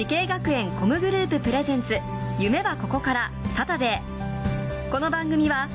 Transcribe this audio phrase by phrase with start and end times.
[0.00, 1.98] 滋慶学園 COMグループ presents
[2.38, 4.90] 夢はここからサタデー。
[4.90, 5.68] この番組は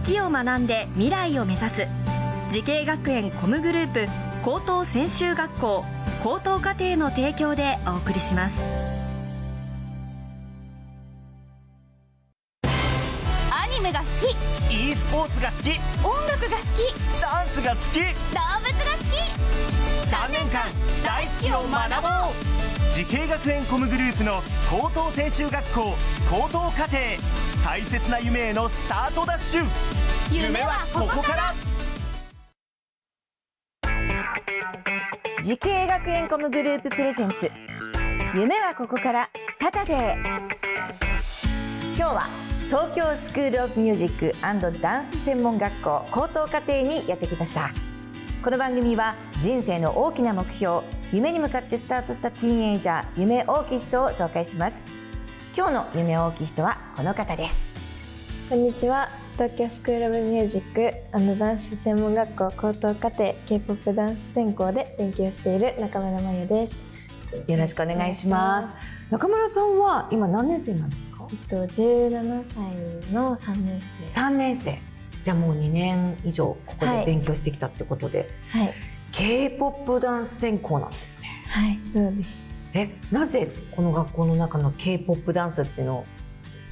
[0.00, 1.86] 好きを学んで未来を目指す
[2.50, 4.08] 滋慶学園 COMグループ
[4.42, 5.84] 高等専修学校
[6.24, 8.60] 高等課程の提供でお送りします。
[12.64, 14.06] アニメが好
[14.68, 15.70] き e スポーツが好き
[16.04, 19.21] 音楽が好きダンスが好き動物が好き3年
[20.52, 20.70] 間
[21.02, 25.94] 大好きを学ぼう滋慶学園 COMグループの高等専修学校
[26.30, 26.98] 高等課程
[27.64, 29.64] 大切な夢へのスタートダッシュ。
[30.30, 31.54] 夢はここから。
[35.42, 37.50] 滋慶学園 COMグループ presents
[38.34, 40.16] 夢はここからサタデー。
[41.96, 42.28] 今日は
[42.66, 44.34] 東京スクールオブミュージック
[44.80, 47.91] ダンス専門学校高等課程にやってきました。
[48.42, 50.80] この番組は人生の大きな目標
[51.12, 54.84] 夢に向かってスタートしたティーンエイジャー夢大きい人を紹介します。
[55.56, 57.72] 今日の夢大きい人はこの方です。
[58.48, 59.10] こんにちは。
[59.34, 66.82] 東京スクールオブミュージックダンス専門学校高等課程 K-POP ダンス専攻で勉強している中村真由です。
[67.46, 68.72] よろしくお願いします。
[69.08, 71.28] 中村さんは今何年生なんですか？
[71.30, 74.20] えっと17歳の3年生。
[74.20, 74.78] 3年生
[75.22, 78.74] じゃあもう2年以上ここで勉強してきたってことで、はい。
[79.12, 81.28] K-POP ダンス専攻なんですね。
[81.48, 82.30] はいそうです。
[82.74, 86.04] えなぜこの学校の中の K-POP ダンスっていうのを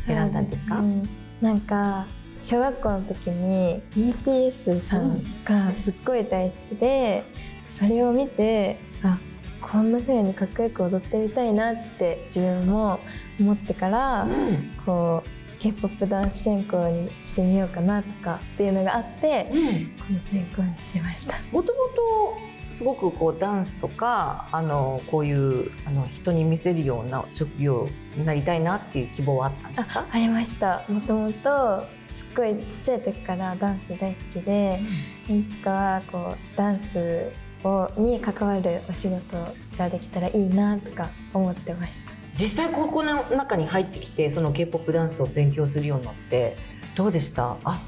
[0.07, 0.77] 選んだんですか？
[0.77, 1.03] すね。
[1.41, 2.07] なんか
[2.41, 7.25] 小学校の時に BTS さんがすっごい大好きで、
[7.69, 9.19] それを見てあ
[9.61, 12.99] こんな風にかっこよく踊ってみたいなって自分も
[13.39, 14.73] 思ってから、うん。
[14.87, 15.29] こう
[15.61, 21.35] K-POP ダンス専攻にしてみようかなとかっていうのがあって、この専攻にしました。
[21.53, 22.39] もともと
[22.73, 30.01] すごくこうダンスとかあのこういうあの人に見せるような職業になりたいなっていう希望はあったんですか？
[30.01, 30.85] あありました。
[30.89, 34.81] もともとすっごいちっちゃい時からダンス大好きで、
[35.29, 37.31] いつかはこうダンス
[37.63, 39.37] をに関わるお仕事
[39.77, 46.57] ができたらいいなとか思ってました実際高校の中に入ってきてその K-POP ダンスを勉強するようになって
[46.95, 47.57] どうでした？
[47.65, 47.83] あ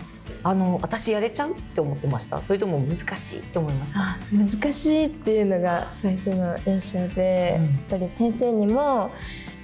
[0.44, 2.38] あの私やれちゃうって思ってました？
[2.40, 7.64] それとも難しいって思いましたあ難しいっていうのが最初の印象で、うん。
[7.64, 9.10] やっぱり先生にも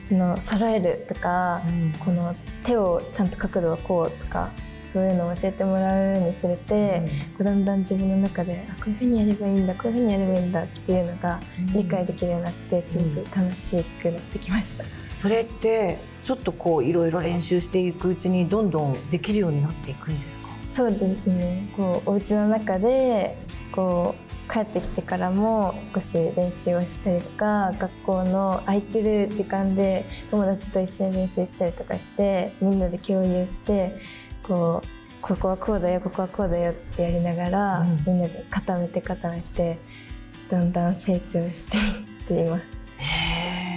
[0.00, 1.92] その揃えるとか、うん。
[1.98, 2.34] この
[2.64, 4.50] 手をちゃんと角度はこうとか
[4.92, 7.02] そういうのを教えてもらうにつれて、
[7.36, 11.40] こうだんだん自分の中であこういうふうにやればいいんだこういうふうにやればいいんだっていうのが
[11.74, 14.84] 理解できるようになってすごく楽しくなってきました。
[15.14, 20.48] それってちょっとこういろいろ練習していくうちにどんどんできるようになっていくんですか？
[20.70, 21.68] そうですね。
[21.76, 23.36] こうお家の中で
[23.72, 33.98] こう帰ってきてからも少し練習をしたりとか学校の空いてる時間で友達と一緒に練習したりとかしてみんなで共有して
[34.48, 34.88] こう
[35.20, 39.78] ここはこうだよここはこうだよってやりながら、うんみんなで固めて固めて
[40.50, 42.62] だんだん成長していっています。
[42.98, 43.04] へ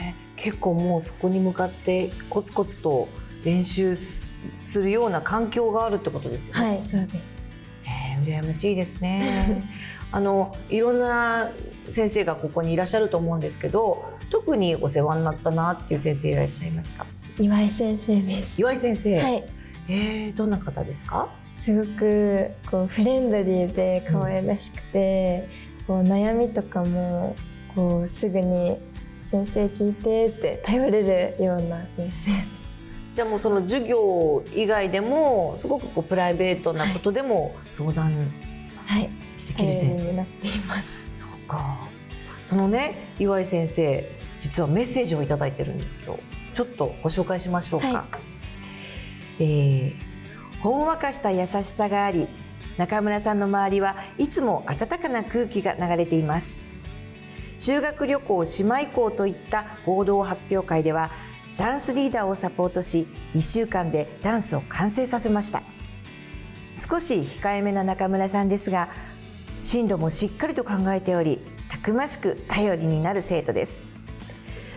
[0.10, 3.08] え結構もうそこに向かってコツコツと
[3.44, 4.40] 練習す
[4.76, 6.60] るような環境があるってことですよね。
[6.60, 7.20] はいそうですへ
[8.18, 9.62] え羨ましいですね。
[10.14, 11.50] あのいろんな
[11.90, 17.06] 先生がここにいらっしゃると思うんですけど特にお世話になったなっていう先生いらっしゃいますか？
[17.40, 18.60] 岩井先生です。
[18.62, 19.44] 岩井先生、はい
[19.91, 21.29] えーどんな方ですか？
[21.56, 25.47] すごくこうフレンドリーで可愛らしくて、
[25.85, 27.35] こう悩みとかも
[27.75, 28.78] こうすぐに
[29.22, 32.31] 「先生聞いて」って頼れるような先生。
[33.13, 38.31] じゃあもうその授業以外でもすごくこうプライベートなことでも相談
[38.85, 39.09] はい。
[39.47, 40.88] できる先生、になっています。
[41.18, 41.78] そうか。
[42.46, 44.09] そのね岩井先生
[44.40, 46.19] 実はメッセージをいただいてるんですけど
[46.53, 48.31] ちょっとご紹介しましょうか、はい
[49.41, 50.12] えー
[50.62, 52.28] ほんわかした優しさがあり
[52.78, 56.62] 中村さんの周りはいつも温かな空気が流れています。
[57.57, 61.12] 修学旅行姉妹校といった合同発表会では
[61.57, 65.63] ダンスリーダーをサポートし1週間でダンスを完成させました。
[66.75, 68.89] 少し控えめな中村さんですが
[69.63, 71.39] 進路もしっかりと考えており
[71.69, 73.83] たくましく頼りになる生徒です。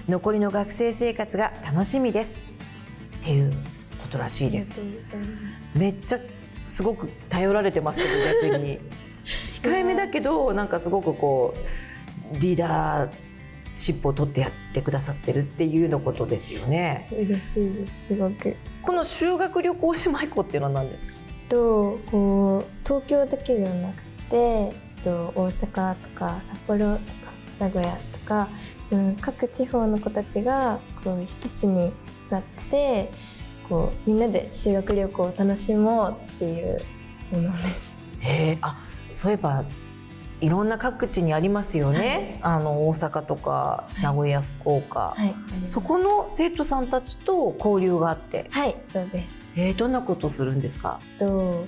[0.09, 2.35] 残りの学生生活が楽しみです。
[3.19, 3.74] っていう。
[4.15, 4.81] ことらしいです。
[5.75, 6.21] めっちゃ
[6.69, 8.11] すごく頼られてますけど
[8.49, 8.79] 逆に。
[9.63, 11.55] 控えめだけどなんかすごくこ
[12.35, 13.11] うリーダー
[13.79, 17.09] シップを取ってやってくださってるっていうのことですよね。
[17.11, 18.55] 嬉しいですすごく。
[18.83, 21.13] この修学旅行姉妹校っていうのは何ですか？
[21.49, 24.73] とこう東京だけではなくて
[25.03, 27.01] と大阪とか札幌とか
[27.59, 28.49] 名古屋とか
[28.89, 31.93] その各地方の子たちがこう一つに
[32.31, 33.11] なって
[33.69, 36.79] こうみんなで修学旅行を楽しもうっていう
[37.33, 37.97] ものです。
[38.21, 38.59] へえ。
[38.61, 38.79] あ
[39.13, 39.65] そういえば
[40.41, 44.03] いろんな各地にありますよね、あの大阪とかい。
[44.03, 45.35] 名古屋、福岡、はい、
[45.67, 48.77] そこの生徒さんたちと交流があって、はい。
[48.85, 49.43] そうです。
[49.57, 51.67] えー、どんなことするんですか、と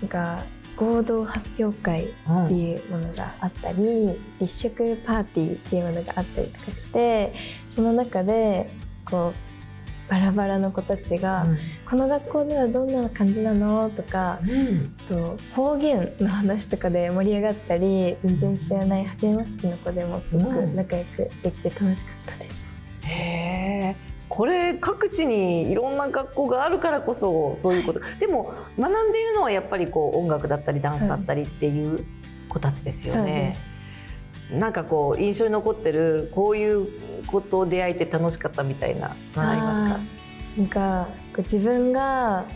[0.00, 0.44] なんか
[0.76, 7.34] 合同発表会うんっていうものがあったり、立食パーティーっていうものがあったりとかして
[7.68, 8.70] その中で
[9.04, 9.47] こう
[10.08, 11.46] バラバラの子たちが、
[11.88, 13.90] この学校ではどんな感じなの？
[13.90, 14.88] とかうん。
[15.06, 22.66] と方言の話とかで盛り上がったり全然知らない初めましての子でもすごく仲良くできて楽しかったです。
[23.04, 23.96] へえ。
[24.28, 28.00] これ各地にいろんな学校があるからこそそういうこと。
[28.18, 32.04] でも学んでいるのはやっぱりこう音楽だったりダンスだったりっていう
[32.48, 33.77] 子たちですよそうねで。
[34.52, 36.88] なんかこう印象に残ってるこういう
[37.26, 40.00] こと出会えて楽しかったみたいなのありますか？
[40.56, 42.46] なんかこう自分が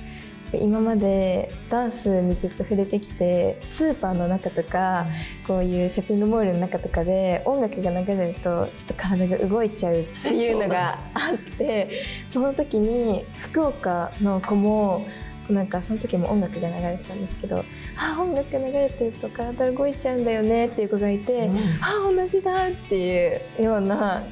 [0.55, 5.07] 今までダンスにずっと触れてきてスーパーの中とか
[5.47, 15.07] こういうショッピングモールの中とかで音楽が流れるとちょっと体が動いちゃうっていうのがあってその時に福岡の子も
[15.53, 17.65] なんかその時も音楽が流れてたんですけど
[17.97, 24.23] 「あ音楽が流れてると体動いちゃうんだよね」っていう子がいてうん「あ同じだ」っていうような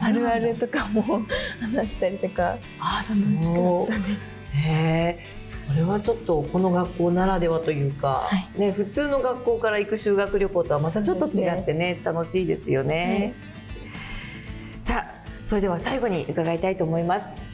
[0.00, 1.22] あるあるとかも
[1.60, 2.56] 話したりとか。
[2.80, 4.38] あ楽しかそうったです。
[4.54, 5.38] へえ。
[5.48, 13.32] それはちょっとこの学校ならではというか、はね、普通の学校から行く修学旅行とはまたちょっと違ってね楽しいですよね、
[14.80, 17.47] さあそれでは最後に伺いたいと思います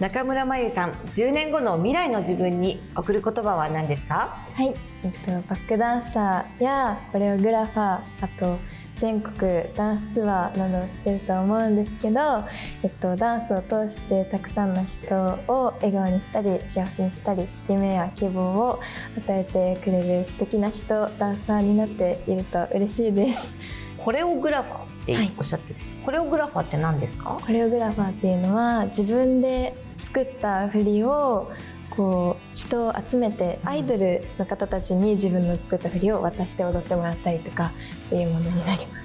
[0.00, 4.36] 中村真由さん10年後の未来の自分に送る言葉は何ですか？
[4.54, 4.74] はい、
[5.04, 8.58] えっと、バックダンサーやコレオグラファーあと
[8.96, 9.34] 全国
[9.74, 12.44] ダンスツアーなどをしてると思うんですけど、
[12.82, 15.14] えっと、ダンスを通してたくさんの人
[15.48, 18.80] を笑顔にしたり幸せにしたり夢や希望を
[19.16, 23.54] 与えてくれる素敵な人ダンサーになっていると嬉しいです。
[23.96, 27.38] コレオグラファーっておっしゃってる、コレオグラファーって何ですか？
[27.40, 31.50] コレオグラファーっていうのは自分で作った振りを
[31.90, 37.72] こう人を集めてアイドルの方たちに自分の作った振りを渡して踊ってもらったりとか
[38.06, 38.98] っていうものになりま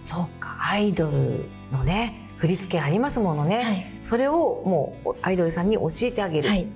[0.00, 0.08] す。
[0.08, 3.86] そうかアイドルのね振り付けありますものね、はい。
[4.02, 6.68] それをもうアイドルさんに教えてあげる、はい、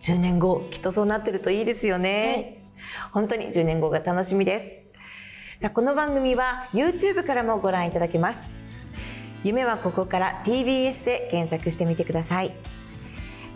[0.00, 2.64] 10年後きっとそうなってるといいですよね、
[3.12, 4.66] 本当に10年後が楽しみです
[5.62, 8.52] さあこの番組は YouTube からもご覧いただけます。
[9.44, 12.52] 夢はここから TBS で検索してみてください。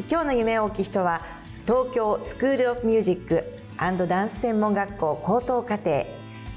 [0.08, 1.22] 今日の夢を大きい人は
[1.66, 3.42] 東京スクールオブミュージック
[4.06, 6.06] ダンス専門学校高等課程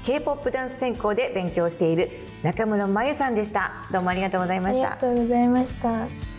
[0.04, 2.10] K-POP ダンス専攻で勉強している
[2.44, 3.72] 中村真由さんでした。
[3.90, 4.92] どうもありがとうございました。
[4.92, 6.29] ありがとうございました。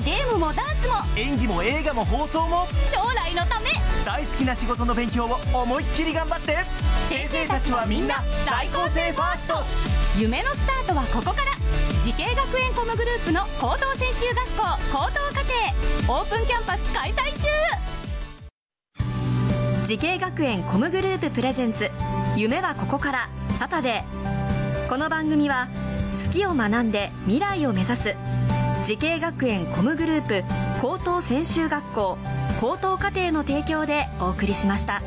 [0.00, 0.94] もゲームもダンスも。
[1.16, 2.66] 演技も映画も放送も。
[2.90, 3.70] 将来のため。
[4.04, 6.58] 大好きな仕事の勉強を思いっきり頑張って。
[7.08, 9.54] 先生たちはみんな在校生ファースト。
[10.18, 11.52] 夢のスタートはここから。
[12.02, 15.52] 滋慶学園 COMグループの高等専修学校高等課程
[16.08, 17.48] オープンキャンパス開催中。
[19.84, 21.90] 滋慶学園 COMグループ presents。
[22.36, 23.28] 夢はここから。
[23.58, 24.88] サタデー。
[24.88, 25.68] この番組は
[26.24, 28.16] 好きを学んで未来を目指す
[28.84, 30.44] 滋慶学園 COMグループ
[30.80, 32.18] 高等専修学校
[32.60, 35.02] 高等課程の提供でお送りしました。